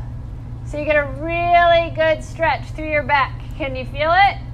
So 0.67 0.79
you 0.79 0.85
get 0.85 0.97
a 0.97 1.07
really 1.21 1.91
good 1.97 2.23
stretch 2.23 2.71
through 2.71 2.91
your 2.91 3.03
back. 3.03 3.41
Can 3.57 3.75
you 3.75 3.87
feel 3.87 4.13
it? 4.15 4.46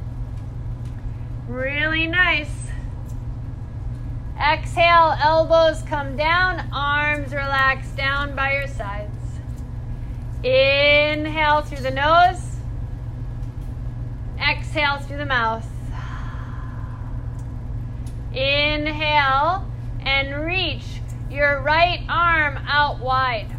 Really 1.49 2.07
nice. 2.07 2.69
Exhale, 4.41 5.17
elbows 5.21 5.83
come 5.83 6.17
down, 6.17 6.69
arms 6.73 7.33
relax 7.33 7.89
down 7.91 8.35
by 8.35 8.55
your 8.55 8.67
sides. 8.67 9.11
Inhale 10.43 11.63
through 11.63 11.83
the 11.83 11.91
nose. 11.91 12.57
Exhale 14.41 14.99
through 14.99 15.19
the 15.19 15.27
mouth. 15.27 15.67
Inhale 18.33 19.67
and 20.01 20.45
reach 20.45 21.01
your 21.31 21.61
right 21.61 22.05
arm 22.09 22.59
out 22.67 23.01
wide. 23.01 23.57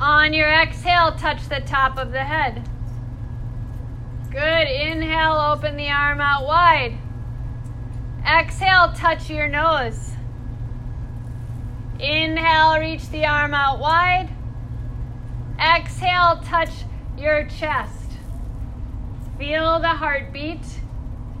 On 0.00 0.32
your 0.32 0.48
exhale, 0.48 1.12
touch 1.16 1.48
the 1.48 1.60
top 1.60 1.98
of 1.98 2.12
the 2.12 2.24
head. 2.24 2.68
Good. 4.30 4.68
Inhale, 4.68 5.52
open 5.54 5.76
the 5.76 5.88
arm 5.88 6.20
out 6.20 6.44
wide. 6.44 6.98
Exhale, 8.26 8.92
touch 8.92 9.30
your 9.30 9.48
nose. 9.48 10.10
Inhale, 11.98 12.78
reach 12.78 13.08
the 13.08 13.24
arm 13.24 13.54
out 13.54 13.78
wide. 13.78 14.28
Exhale, 15.58 16.40
touch 16.44 16.70
your 17.16 17.46
chest. 17.46 18.12
Feel 19.38 19.80
the 19.80 19.88
heartbeat. 19.88 20.60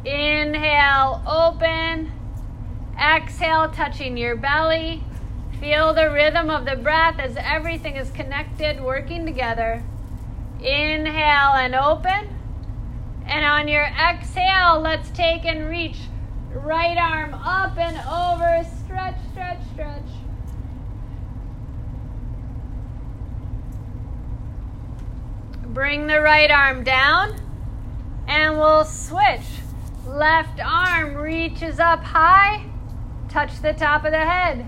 Inhale, 0.04 1.22
open. 1.26 2.10
Exhale, 2.98 3.70
touching 3.70 4.16
your 4.16 4.34
belly. 4.34 5.04
Feel 5.60 5.92
the 5.92 6.10
rhythm 6.10 6.48
of 6.48 6.64
the 6.64 6.76
breath 6.76 7.18
as 7.18 7.36
everything 7.36 7.96
is 7.96 8.10
connected, 8.10 8.80
working 8.80 9.26
together. 9.26 9.82
Inhale 10.60 11.54
and 11.54 11.74
open. 11.74 12.37
And 13.28 13.44
on 13.44 13.68
your 13.68 13.84
exhale, 13.84 14.80
let's 14.80 15.10
take 15.10 15.44
and 15.44 15.68
reach 15.68 15.98
right 16.54 16.96
arm 16.96 17.34
up 17.34 17.76
and 17.76 17.96
over. 18.08 18.66
Stretch, 18.84 19.16
stretch, 19.32 19.60
stretch. 19.72 20.02
Bring 25.66 26.06
the 26.06 26.20
right 26.20 26.50
arm 26.50 26.82
down 26.84 27.38
and 28.26 28.58
we'll 28.58 28.86
switch. 28.86 29.60
Left 30.06 30.58
arm 30.64 31.14
reaches 31.14 31.78
up 31.78 32.02
high, 32.02 32.64
touch 33.28 33.60
the 33.60 33.74
top 33.74 34.06
of 34.06 34.12
the 34.12 34.24
head. 34.24 34.66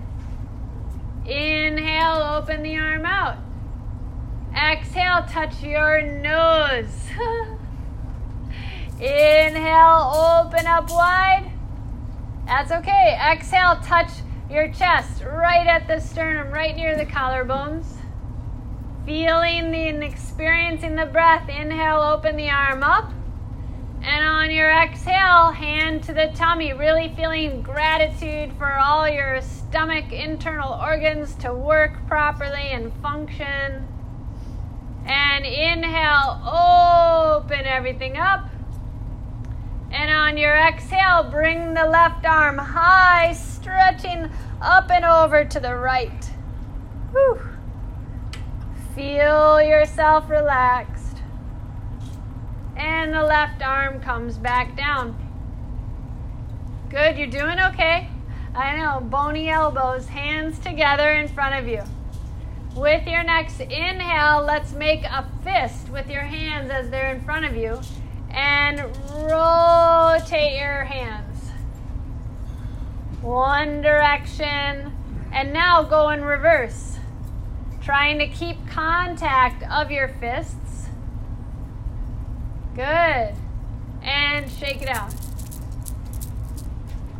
Inhale, 1.24 2.38
open 2.38 2.62
the 2.62 2.76
arm 2.76 3.06
out. 3.06 3.38
Exhale, 4.54 5.24
touch 5.28 5.62
your 5.62 6.02
nose. 6.02 7.08
Inhale, 9.00 10.44
open 10.44 10.66
up 10.66 10.90
wide. 10.90 11.50
That's 12.44 12.70
okay. 12.70 13.18
Exhale, 13.32 13.80
touch 13.82 14.10
your 14.50 14.70
chest 14.72 15.22
right 15.24 15.66
at 15.66 15.86
the 15.86 16.00
sternum, 16.00 16.52
right 16.52 16.76
near 16.76 16.94
the 16.98 17.06
collarbones. 17.06 17.86
Feeling 19.06 19.70
the 19.70 19.88
and 19.88 20.04
experiencing 20.04 20.96
the 20.96 21.06
breath. 21.06 21.48
Inhale, 21.48 22.02
open 22.02 22.36
the 22.36 22.50
arm 22.50 22.82
up. 22.82 23.10
And 24.02 24.26
on 24.26 24.50
your 24.50 24.70
exhale, 24.70 25.52
hand 25.52 26.02
to 26.04 26.12
the 26.12 26.30
tummy, 26.34 26.74
really 26.74 27.14
feeling 27.16 27.62
gratitude 27.62 28.52
for 28.58 28.70
all 28.70 29.08
your 29.08 29.40
stomach 29.40 30.12
internal 30.12 30.74
organs 30.74 31.34
to 31.36 31.54
work 31.54 32.06
properly 32.06 32.68
and 32.70 32.92
function. 33.00 33.88
And 35.06 35.46
inhale, 35.46 36.42
open 36.44 37.64
everything 37.64 38.18
up. 38.18 38.49
And 39.90 40.11
on 40.11 40.37
your 40.37 40.55
exhale, 40.55 41.24
bring 41.31 41.74
the 41.74 41.87
left 41.87 42.24
arm 42.24 42.59
high, 42.59 43.33
stretching 43.33 44.31
up 44.62 44.90
and 44.90 45.05
over 45.05 45.44
to 45.44 45.59
the 45.61 45.74
right. 45.74 46.24
Whew. 47.11 47.40
Feel 48.94 49.61
yourself 49.61 50.31
relaxed. 50.31 51.22
And 52.76 53.12
the 53.12 53.22
left 53.22 53.62
arm 53.62 54.00
comes 54.00 54.38
back 54.38 54.76
down. 54.76 55.16
Good, 56.88 57.18
you're 57.18 57.26
doing 57.26 57.59
okay. 57.59 58.09
I 58.55 58.76
know, 58.76 59.00
bony 59.00 59.48
elbows, 59.48 60.09
hands 60.09 60.59
together 60.61 61.12
in 61.12 61.29
front 61.29 61.57
of 61.57 61.68
you. 61.68 61.83
With 62.76 63.07
your 63.07 63.24
next 63.24 63.61
inhale, 63.61 64.42
let's 64.42 64.72
make 64.72 65.05
a 65.05 65.29
fist 65.42 65.88
with 65.88 66.09
your 66.09 66.22
hands 66.22 66.70
as 66.70 66.90
they're 66.90 67.14
in 67.14 67.20
front 67.22 67.44
of 67.44 67.57
you 67.57 67.81
and 68.30 68.80
rotate 69.30 70.58
your 70.58 70.84
hands. 70.84 71.50
One 73.22 73.82
direction, 73.82 74.92
and 75.32 75.52
now 75.52 75.82
go 75.82 76.10
in 76.10 76.24
reverse, 76.24 76.98
trying 77.82 78.18
to 78.18 78.26
keep 78.26 78.66
contact 78.68 79.62
of 79.70 79.90
your 79.90 80.08
fists. 80.08 80.88
Good. 82.74 83.34
And 84.02 84.50
shake 84.50 84.80
it 84.80 84.88
out. 84.88 85.12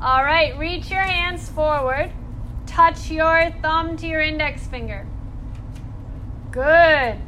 All 0.01 0.25
right, 0.25 0.57
reach 0.57 0.90
your 0.90 1.03
hands 1.03 1.49
forward. 1.51 2.11
Touch 2.66 3.11
your 3.11 3.53
thumb 3.61 3.99
to 3.99 4.07
your 4.07 4.23
index 4.23 4.66
finger. 4.66 5.07
Good. 6.51 7.18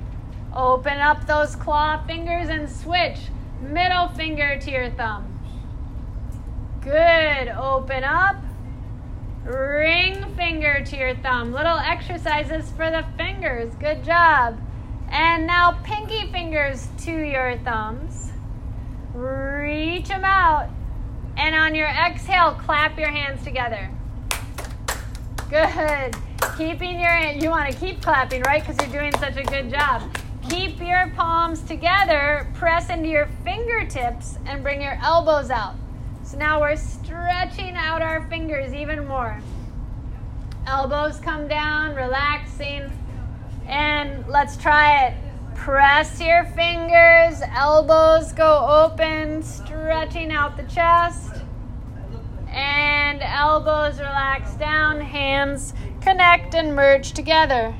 Open 0.54 0.98
up 0.98 1.26
those 1.26 1.54
claw 1.56 2.02
fingers 2.06 2.48
and 2.48 2.70
switch. 2.70 3.18
Middle 3.62 4.08
finger 4.08 4.58
to 4.58 4.70
your 4.70 4.90
thumb. 4.90 5.28
Good. 6.82 7.48
Open 7.48 8.02
up. 8.02 8.36
Ring 9.44 10.34
finger 10.36 10.84
to 10.84 10.96
your 10.96 11.14
thumb. 11.16 11.52
Little 11.52 11.78
exercises 11.78 12.70
for 12.72 12.90
the 12.90 13.04
fingers. 13.16 13.72
Good 13.76 14.04
job. 14.04 14.60
And 15.10 15.46
now 15.46 15.80
pinky 15.84 16.30
fingers 16.32 16.88
to 17.04 17.12
your 17.12 17.56
thumbs. 17.58 18.32
Reach 19.14 20.08
them 20.08 20.24
out. 20.24 20.68
And 21.36 21.54
on 21.54 21.74
your 21.74 21.88
exhale, 21.88 22.54
clap 22.54 22.98
your 22.98 23.10
hands 23.10 23.44
together. 23.44 23.90
Good. 25.48 26.16
Keeping 26.56 26.98
your, 26.98 27.16
you 27.32 27.50
want 27.50 27.72
to 27.72 27.78
keep 27.78 28.02
clapping, 28.02 28.42
right? 28.42 28.66
Because 28.66 28.78
you're 28.84 29.00
doing 29.00 29.12
such 29.18 29.36
a 29.36 29.44
good 29.44 29.70
job. 29.70 30.02
Keep 30.52 30.82
your 30.82 31.10
palms 31.16 31.62
together, 31.62 32.46
press 32.52 32.90
into 32.90 33.08
your 33.08 33.26
fingertips, 33.42 34.36
and 34.44 34.62
bring 34.62 34.82
your 34.82 34.98
elbows 35.00 35.48
out. 35.48 35.76
So 36.24 36.36
now 36.36 36.60
we're 36.60 36.76
stretching 36.76 37.74
out 37.74 38.02
our 38.02 38.28
fingers 38.28 38.74
even 38.74 39.08
more. 39.08 39.40
Elbows 40.66 41.18
come 41.20 41.48
down, 41.48 41.94
relaxing. 41.94 42.92
And 43.66 44.28
let's 44.28 44.58
try 44.58 45.06
it. 45.06 45.14
Press 45.54 46.20
your 46.20 46.44
fingers, 46.44 47.40
elbows 47.54 48.34
go 48.34 48.66
open, 48.68 49.42
stretching 49.42 50.30
out 50.30 50.58
the 50.58 50.64
chest. 50.64 51.32
And 52.48 53.22
elbows 53.22 53.98
relax 53.98 54.52
down, 54.56 55.00
hands 55.00 55.72
connect 56.02 56.54
and 56.54 56.76
merge 56.76 57.12
together. 57.12 57.74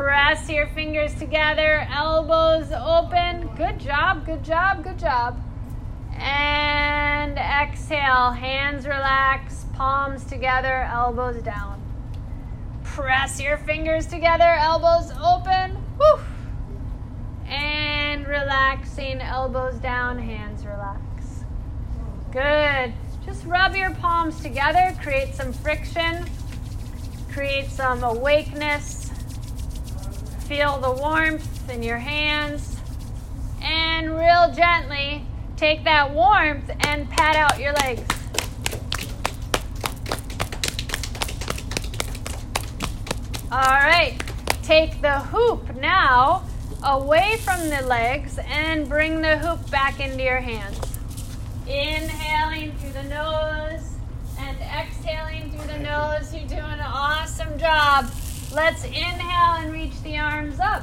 Press 0.00 0.48
your 0.48 0.66
fingers 0.68 1.14
together, 1.16 1.86
elbows 1.92 2.72
open. 2.72 3.50
Good 3.54 3.78
job, 3.78 4.24
good 4.24 4.42
job, 4.42 4.82
good 4.82 4.98
job. 4.98 5.38
And 6.16 7.36
exhale, 7.36 8.30
hands 8.30 8.86
relax, 8.86 9.66
palms 9.74 10.24
together, 10.24 10.88
elbows 10.90 11.42
down. 11.42 11.82
Press 12.82 13.42
your 13.42 13.58
fingers 13.58 14.06
together, 14.06 14.42
elbows 14.42 15.12
open. 15.22 15.76
Woo. 15.98 16.22
And 17.46 18.26
relaxing, 18.26 19.20
elbows 19.20 19.74
down, 19.80 20.18
hands 20.18 20.64
relax. 20.64 21.44
Good. 22.32 22.94
Just 23.26 23.44
rub 23.44 23.76
your 23.76 23.90
palms 23.90 24.40
together, 24.40 24.96
create 25.02 25.34
some 25.34 25.52
friction, 25.52 26.24
create 27.30 27.68
some 27.68 28.02
awakeness. 28.02 29.10
Feel 30.50 30.78
the 30.80 30.90
warmth 30.90 31.70
in 31.70 31.80
your 31.80 31.98
hands, 31.98 32.76
and 33.62 34.18
real 34.18 34.52
gently 34.52 35.24
take 35.56 35.84
that 35.84 36.12
warmth 36.12 36.68
and 36.80 37.08
pat 37.08 37.36
out 37.36 37.60
your 37.60 37.72
legs. 37.74 38.02
All 43.52 43.60
right, 43.60 44.20
take 44.64 45.00
the 45.00 45.20
hoop 45.20 45.72
now 45.76 46.42
away 46.82 47.36
from 47.44 47.68
the 47.70 47.82
legs 47.82 48.40
and 48.44 48.88
bring 48.88 49.22
the 49.22 49.38
hoop 49.38 49.70
back 49.70 50.00
into 50.00 50.24
your 50.24 50.40
hands. 50.40 50.80
Inhaling 51.68 52.72
through 52.78 52.94
the 52.94 53.04
nose 53.04 53.94
and 54.36 54.56
exhaling 54.62 55.52
through 55.52 55.68
the 55.68 55.78
nose. 55.78 56.34
You're 56.34 56.48
doing 56.48 56.60
an 56.60 56.80
awesome 56.80 57.56
job. 57.56 58.10
Let's 58.52 58.84
inhale 58.84 59.54
and 59.58 59.72
reach 59.72 60.02
the 60.02 60.18
arms 60.18 60.58
up. 60.58 60.82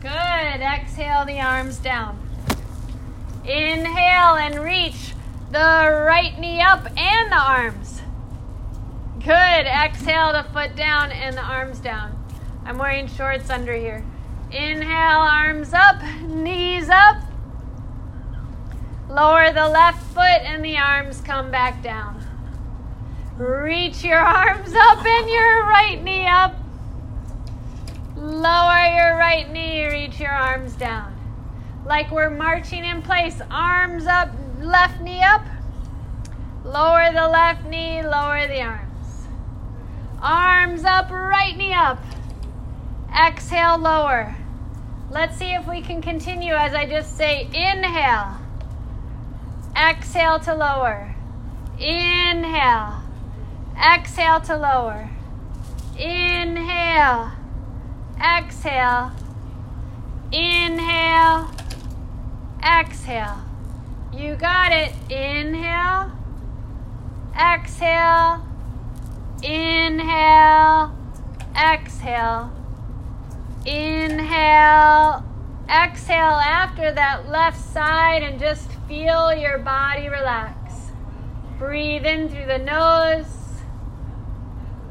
Good. 0.00 0.10
Exhale 0.10 1.24
the 1.24 1.40
arms 1.40 1.78
down. 1.78 2.18
Inhale 3.44 4.36
and 4.36 4.62
reach 4.62 5.14
the 5.50 5.58
right 5.58 6.38
knee 6.38 6.60
up 6.60 6.86
and 6.96 7.32
the 7.32 7.36
arms. 7.36 8.00
Good. 9.18 9.66
Exhale 9.66 10.32
the 10.32 10.46
foot 10.52 10.76
down 10.76 11.10
and 11.10 11.36
the 11.36 11.42
arms 11.42 11.80
down. 11.80 12.16
I'm 12.64 12.78
wearing 12.78 13.08
shorts 13.08 13.50
under 13.50 13.74
here. 13.74 14.04
Inhale, 14.52 15.20
arms 15.20 15.72
up, 15.72 16.00
knees 16.22 16.88
up. 16.88 17.16
Lower 19.08 19.52
the 19.52 19.68
left 19.68 20.02
foot 20.14 20.42
and 20.42 20.64
the 20.64 20.76
arms 20.78 21.20
come 21.20 21.50
back 21.50 21.82
down. 21.82 22.21
Reach 23.38 24.04
your 24.04 24.18
arms 24.18 24.74
up 24.74 25.04
and 25.04 25.30
your 25.30 25.64
right 25.64 26.02
knee 26.02 26.26
up. 26.26 26.54
Lower 28.14 28.84
your 28.84 29.16
right 29.16 29.50
knee, 29.50 29.86
reach 29.86 30.20
your 30.20 30.30
arms 30.30 30.74
down. 30.74 31.16
Like 31.86 32.10
we're 32.10 32.30
marching 32.30 32.84
in 32.84 33.00
place. 33.02 33.40
Arms 33.50 34.06
up, 34.06 34.28
left 34.60 35.00
knee 35.00 35.22
up. 35.22 35.42
Lower 36.64 37.10
the 37.12 37.26
left 37.26 37.66
knee, 37.66 38.02
lower 38.02 38.46
the 38.46 38.60
arms. 38.60 39.26
Arms 40.20 40.84
up, 40.84 41.10
right 41.10 41.56
knee 41.56 41.72
up. 41.72 41.98
Exhale, 43.26 43.78
lower. 43.78 44.36
Let's 45.10 45.36
see 45.36 45.52
if 45.52 45.66
we 45.66 45.80
can 45.80 46.00
continue 46.00 46.54
as 46.54 46.74
I 46.74 46.86
just 46.86 47.16
say 47.16 47.46
inhale. 47.46 48.36
Exhale 49.76 50.38
to 50.40 50.54
lower. 50.54 51.14
Inhale. 51.78 53.01
Exhale 53.76 54.40
to 54.42 54.56
lower. 54.56 55.10
Inhale. 55.98 57.32
Exhale. 58.20 59.12
Inhale. 60.32 61.50
Exhale. 62.62 63.44
You 64.12 64.34
got 64.36 64.72
it. 64.72 64.92
Inhale. 65.10 66.12
Exhale. 67.34 68.46
Inhale, 69.42 70.92
exhale. 71.56 72.52
Inhale, 73.66 75.24
exhale 75.68 76.38
after 76.38 76.92
that 76.92 77.28
left 77.28 77.58
side 77.60 78.22
and 78.22 78.38
just 78.38 78.70
feel 78.86 79.34
your 79.34 79.58
body 79.58 80.08
relax. 80.08 80.92
Breathe 81.58 82.06
in 82.06 82.28
through 82.28 82.46
the 82.46 82.58
nose 82.58 83.41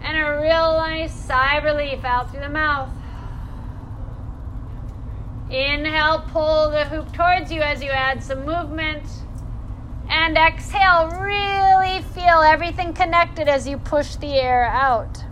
and 0.03 0.17
a 0.17 0.41
real 0.41 0.77
nice 0.77 1.13
sigh 1.13 1.57
of 1.57 1.63
relief 1.63 2.03
out 2.03 2.31
through 2.31 2.41
the 2.41 2.49
mouth. 2.49 2.89
Inhale, 5.49 6.23
pull 6.29 6.69
the 6.69 6.85
hoop 6.85 7.11
towards 7.13 7.51
you 7.51 7.61
as 7.61 7.83
you 7.83 7.89
add 7.89 8.23
some 8.23 8.45
movement. 8.45 9.03
And 10.09 10.37
exhale, 10.37 11.09
really 11.21 12.01
feel 12.13 12.41
everything 12.41 12.93
connected 12.93 13.47
as 13.47 13.67
you 13.67 13.77
push 13.77 14.15
the 14.15 14.33
air 14.35 14.65
out. 14.65 15.23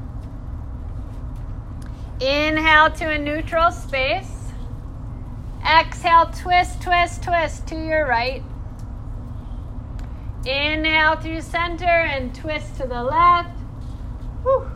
Inhale 2.20 2.92
to 2.92 3.10
a 3.10 3.18
neutral 3.18 3.72
space. 3.72 4.52
Exhale, 5.66 6.32
twist, 6.36 6.82
twist, 6.82 7.24
twist 7.24 7.68
to 7.68 7.76
your 7.76 8.06
right. 8.06 8.44
Inhale 10.46 11.16
through 11.16 11.42
center 11.42 11.86
and 11.86 12.36
twist 12.36 12.76
to 12.78 12.88
the 12.88 13.04
left. 13.04 13.58
Whew. 14.44 14.70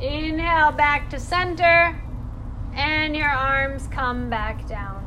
Inhale 0.00 0.72
back 0.72 1.08
to 1.10 1.20
center, 1.20 2.00
and 2.74 3.16
your 3.16 3.28
arms 3.28 3.88
come 3.88 4.28
back 4.28 4.66
down. 4.66 5.02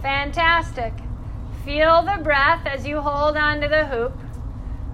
Fantastic. 0.00 0.94
Feel 1.64 2.02
the 2.02 2.22
breath 2.22 2.66
as 2.66 2.86
you 2.86 3.00
hold 3.00 3.36
onto 3.36 3.68
the 3.68 3.86
hoop. 3.86 4.18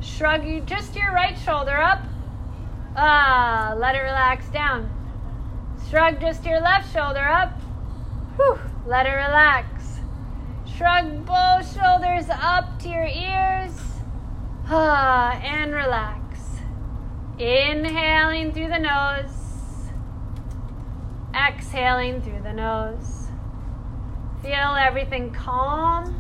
Shrug 0.00 0.66
just 0.66 0.94
your 0.96 1.12
right 1.12 1.38
shoulder 1.38 1.76
up. 1.76 2.00
Ah, 2.96 3.74
let 3.76 3.94
it 3.94 4.00
relax 4.00 4.48
down. 4.48 4.90
Shrug 5.88 6.20
just 6.20 6.44
your 6.44 6.60
left 6.60 6.92
shoulder 6.92 7.26
up. 7.26 7.52
Whew, 8.36 8.58
let 8.86 9.06
it 9.06 9.10
relax. 9.10 10.00
Shrug 10.76 11.24
both 11.24 11.74
shoulders 11.74 12.26
up 12.30 12.78
to 12.80 12.88
your 12.88 13.06
ears. 13.06 13.72
Ah, 14.68 15.32
and 15.40 15.72
relax. 15.72 16.17
Inhaling 17.38 18.52
through 18.52 18.68
the 18.68 18.78
nose. 18.78 19.90
Exhaling 21.34 22.20
through 22.22 22.42
the 22.42 22.52
nose. 22.52 23.26
Feel 24.42 24.76
everything 24.76 25.32
calm 25.32 26.18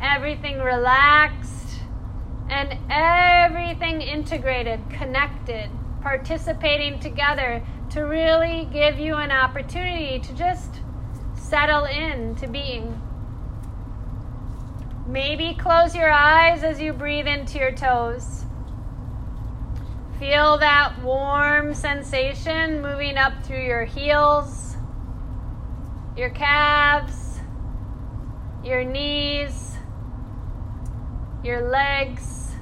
everything 0.00 0.58
relaxed, 0.60 1.80
and 2.48 2.78
everything 2.90 4.00
integrated, 4.00 4.80
connected, 4.90 5.70
participating 6.00 6.98
together 7.00 7.62
to 7.90 8.02
really 8.02 8.68
give 8.72 8.98
you 8.98 9.16
an 9.16 9.30
opportunity 9.30 10.18
to 10.20 10.32
just 10.34 10.80
settle 11.34 11.84
in 11.84 12.34
to 12.36 12.46
being. 12.46 13.00
Maybe 15.06 15.56
close 15.58 15.94
your 15.94 16.10
eyes 16.10 16.62
as 16.62 16.80
you 16.80 16.92
breathe 16.92 17.26
into 17.26 17.58
your 17.58 17.72
toes. 17.72 18.44
Feel 20.18 20.58
that 20.58 21.00
warm 21.02 21.74
sensation 21.74 22.82
moving 22.82 23.16
up 23.16 23.44
through 23.44 23.64
your 23.64 23.84
heels, 23.84 24.76
your 26.16 26.30
calves, 26.30 27.40
your 28.64 28.84
knees 28.84 29.68
your 31.42 31.70
legs, 31.70 32.52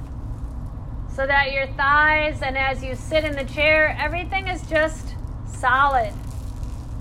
so 1.13 1.25
that 1.25 1.51
your 1.51 1.67
thighs, 1.73 2.41
and 2.41 2.57
as 2.57 2.83
you 2.83 2.95
sit 2.95 3.23
in 3.23 3.35
the 3.35 3.43
chair, 3.43 3.97
everything 3.99 4.47
is 4.47 4.61
just 4.69 5.15
solid, 5.45 6.13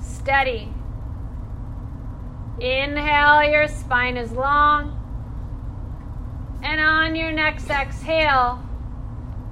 steady. 0.00 0.72
Inhale, 2.58 3.44
your 3.44 3.68
spine 3.68 4.16
is 4.16 4.32
long. 4.32 4.94
And 6.62 6.80
on 6.80 7.14
your 7.14 7.30
next 7.30 7.68
exhale, 7.70 8.65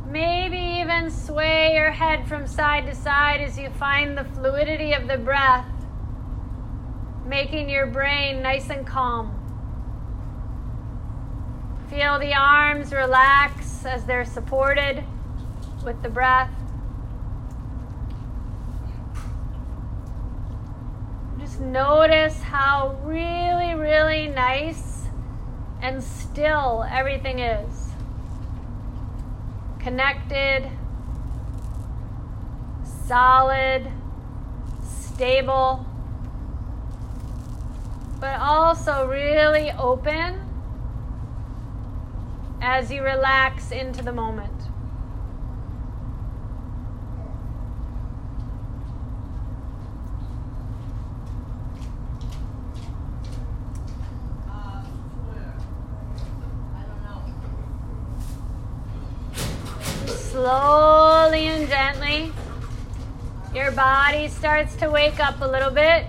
maybe 0.07 0.59
even 0.59 1.11
sway 1.11 1.75
your 1.75 1.91
head 1.91 2.27
from 2.29 2.47
side 2.47 2.87
to 2.87 2.95
side 2.95 3.41
as 3.41 3.59
you 3.59 3.71
find 3.71 4.17
the 4.17 4.25
fluidity 4.25 4.93
of 4.93 5.09
the 5.09 5.19
breath, 5.19 5.67
making 7.27 7.69
your 7.69 7.87
brain 7.87 8.43
nice 8.43 8.71
and 8.71 8.87
calm. 8.87 9.41
Feel 11.89 12.19
the 12.19 12.35
arms 12.35 12.93
relax 12.93 13.85
as 13.85 14.05
they're 14.05 14.25
supported 14.25 15.05
with 15.85 16.03
the 16.03 16.09
breath. 16.09 16.51
Just 21.39 21.61
notice 21.61 22.41
how 22.43 22.99
really, 23.05 23.75
really 23.75 24.29
nice 24.29 25.07
and 25.83 26.03
still 26.03 26.87
everything 26.91 27.39
is. 27.39 27.84
Connected, 29.85 30.71
solid, 33.07 33.93
stable, 34.83 35.85
but 38.19 38.41
also 38.41 39.07
really 39.07 39.73
open 39.73 40.41
as 42.63 42.91
you 42.91 43.03
relax 43.03 43.73
into 43.73 44.03
the 44.03 44.13
moment. 44.13 44.54
Slowly 60.35 61.47
and 61.47 61.69
gently, 61.69 62.33
your 63.55 63.71
body 63.71 64.27
starts 64.27 64.75
to 64.75 64.91
wake 64.91 65.21
up 65.21 65.41
a 65.41 65.47
little 65.47 65.71
bit. 65.71 66.07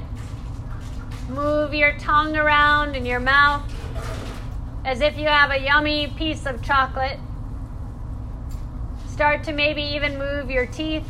Move 1.29 1.75
your 1.75 1.95
tongue 1.99 2.35
around 2.35 2.95
in 2.95 3.05
your 3.05 3.19
mouth 3.19 3.61
as 4.83 5.01
if 5.01 5.15
you 5.15 5.27
have 5.27 5.51
a 5.51 5.59
yummy 5.59 6.07
piece 6.07 6.47
of 6.47 6.63
chocolate. 6.63 7.19
Start 9.07 9.43
to 9.43 9.51
maybe 9.51 9.83
even 9.83 10.17
move 10.17 10.49
your 10.49 10.65
teeth, 10.65 11.05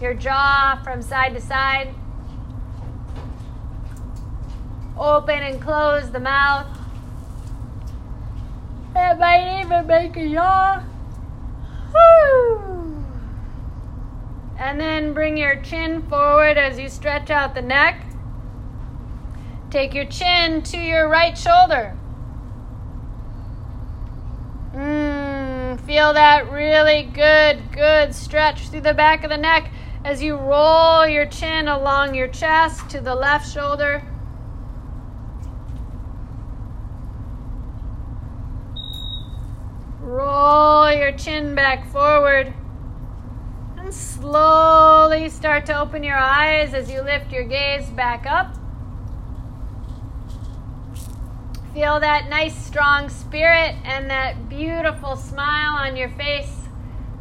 your 0.00 0.14
jaw 0.14 0.80
from 0.82 1.00
side 1.00 1.34
to 1.34 1.40
side. 1.40 1.94
Open 4.98 5.44
and 5.44 5.62
close 5.62 6.10
the 6.10 6.18
mouth. 6.18 6.66
It 8.96 9.16
might 9.20 9.60
even 9.62 9.86
make 9.86 10.16
a 10.16 10.26
yawn. 10.26 10.88
Woo. 11.94 13.04
And 14.58 14.80
then 14.80 15.14
bring 15.14 15.36
your 15.36 15.56
chin 15.62 16.02
forward 16.08 16.58
as 16.58 16.78
you 16.78 16.88
stretch 16.88 17.30
out 17.30 17.54
the 17.54 17.62
neck. 17.62 18.04
Take 19.70 19.94
your 19.94 20.06
chin 20.06 20.62
to 20.62 20.76
your 20.76 21.08
right 21.08 21.38
shoulder. 21.38 21.96
Mmm, 24.74 25.80
feel 25.80 26.12
that 26.12 26.50
really 26.50 27.04
good, 27.04 27.72
good 27.72 28.14
stretch 28.14 28.68
through 28.68 28.80
the 28.80 28.94
back 28.94 29.24
of 29.24 29.30
the 29.30 29.36
neck 29.36 29.70
as 30.04 30.22
you 30.22 30.36
roll 30.36 31.06
your 31.06 31.26
chin 31.26 31.68
along 31.68 32.14
your 32.14 32.28
chest 32.28 32.88
to 32.90 33.00
the 33.00 33.14
left 33.14 33.52
shoulder. 33.52 34.02
Roll 40.00 40.92
your 40.92 41.12
chin 41.12 41.54
back 41.54 41.86
forward. 41.92 42.54
Slowly 43.90 45.30
start 45.30 45.64
to 45.66 45.80
open 45.80 46.02
your 46.02 46.16
eyes 46.16 46.74
as 46.74 46.90
you 46.90 47.00
lift 47.00 47.32
your 47.32 47.44
gaze 47.44 47.88
back 47.90 48.26
up. 48.26 48.54
Feel 51.72 51.98
that 52.00 52.28
nice, 52.28 52.54
strong 52.54 53.08
spirit 53.08 53.76
and 53.84 54.10
that 54.10 54.48
beautiful 54.48 55.16
smile 55.16 55.74
on 55.74 55.96
your 55.96 56.10
face 56.10 56.54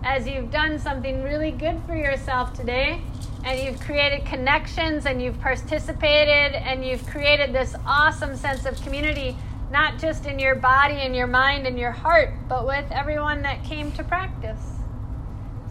as 0.04 0.28
you've 0.28 0.52
done 0.52 0.78
something 0.80 1.24
really 1.24 1.52
good 1.52 1.82
for 1.86 1.96
yourself 1.96 2.54
today. 2.54 3.02
And 3.46 3.60
you've 3.60 3.80
created 3.80 4.26
connections 4.26 5.06
and 5.06 5.22
you've 5.22 5.40
participated 5.40 6.54
and 6.56 6.84
you've 6.84 7.06
created 7.06 7.54
this 7.54 7.76
awesome 7.86 8.36
sense 8.36 8.66
of 8.66 8.82
community 8.82 9.38
not 9.72 10.00
just 10.00 10.26
in 10.26 10.40
your 10.40 10.56
body 10.56 10.96
and 10.96 11.16
your 11.16 11.28
mind 11.28 11.68
and 11.68 11.78
your 11.78 11.92
heart, 11.92 12.34
but 12.48 12.66
with 12.66 12.86
everyone 12.92 13.42
that 13.42 13.64
came 13.64 13.92
to 13.94 14.04
practice. 14.04 14.77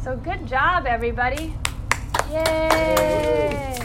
So 0.07 0.15
good 0.15 0.47
job, 0.47 0.87
everybody. 0.87 1.53
Yay! 2.31 3.77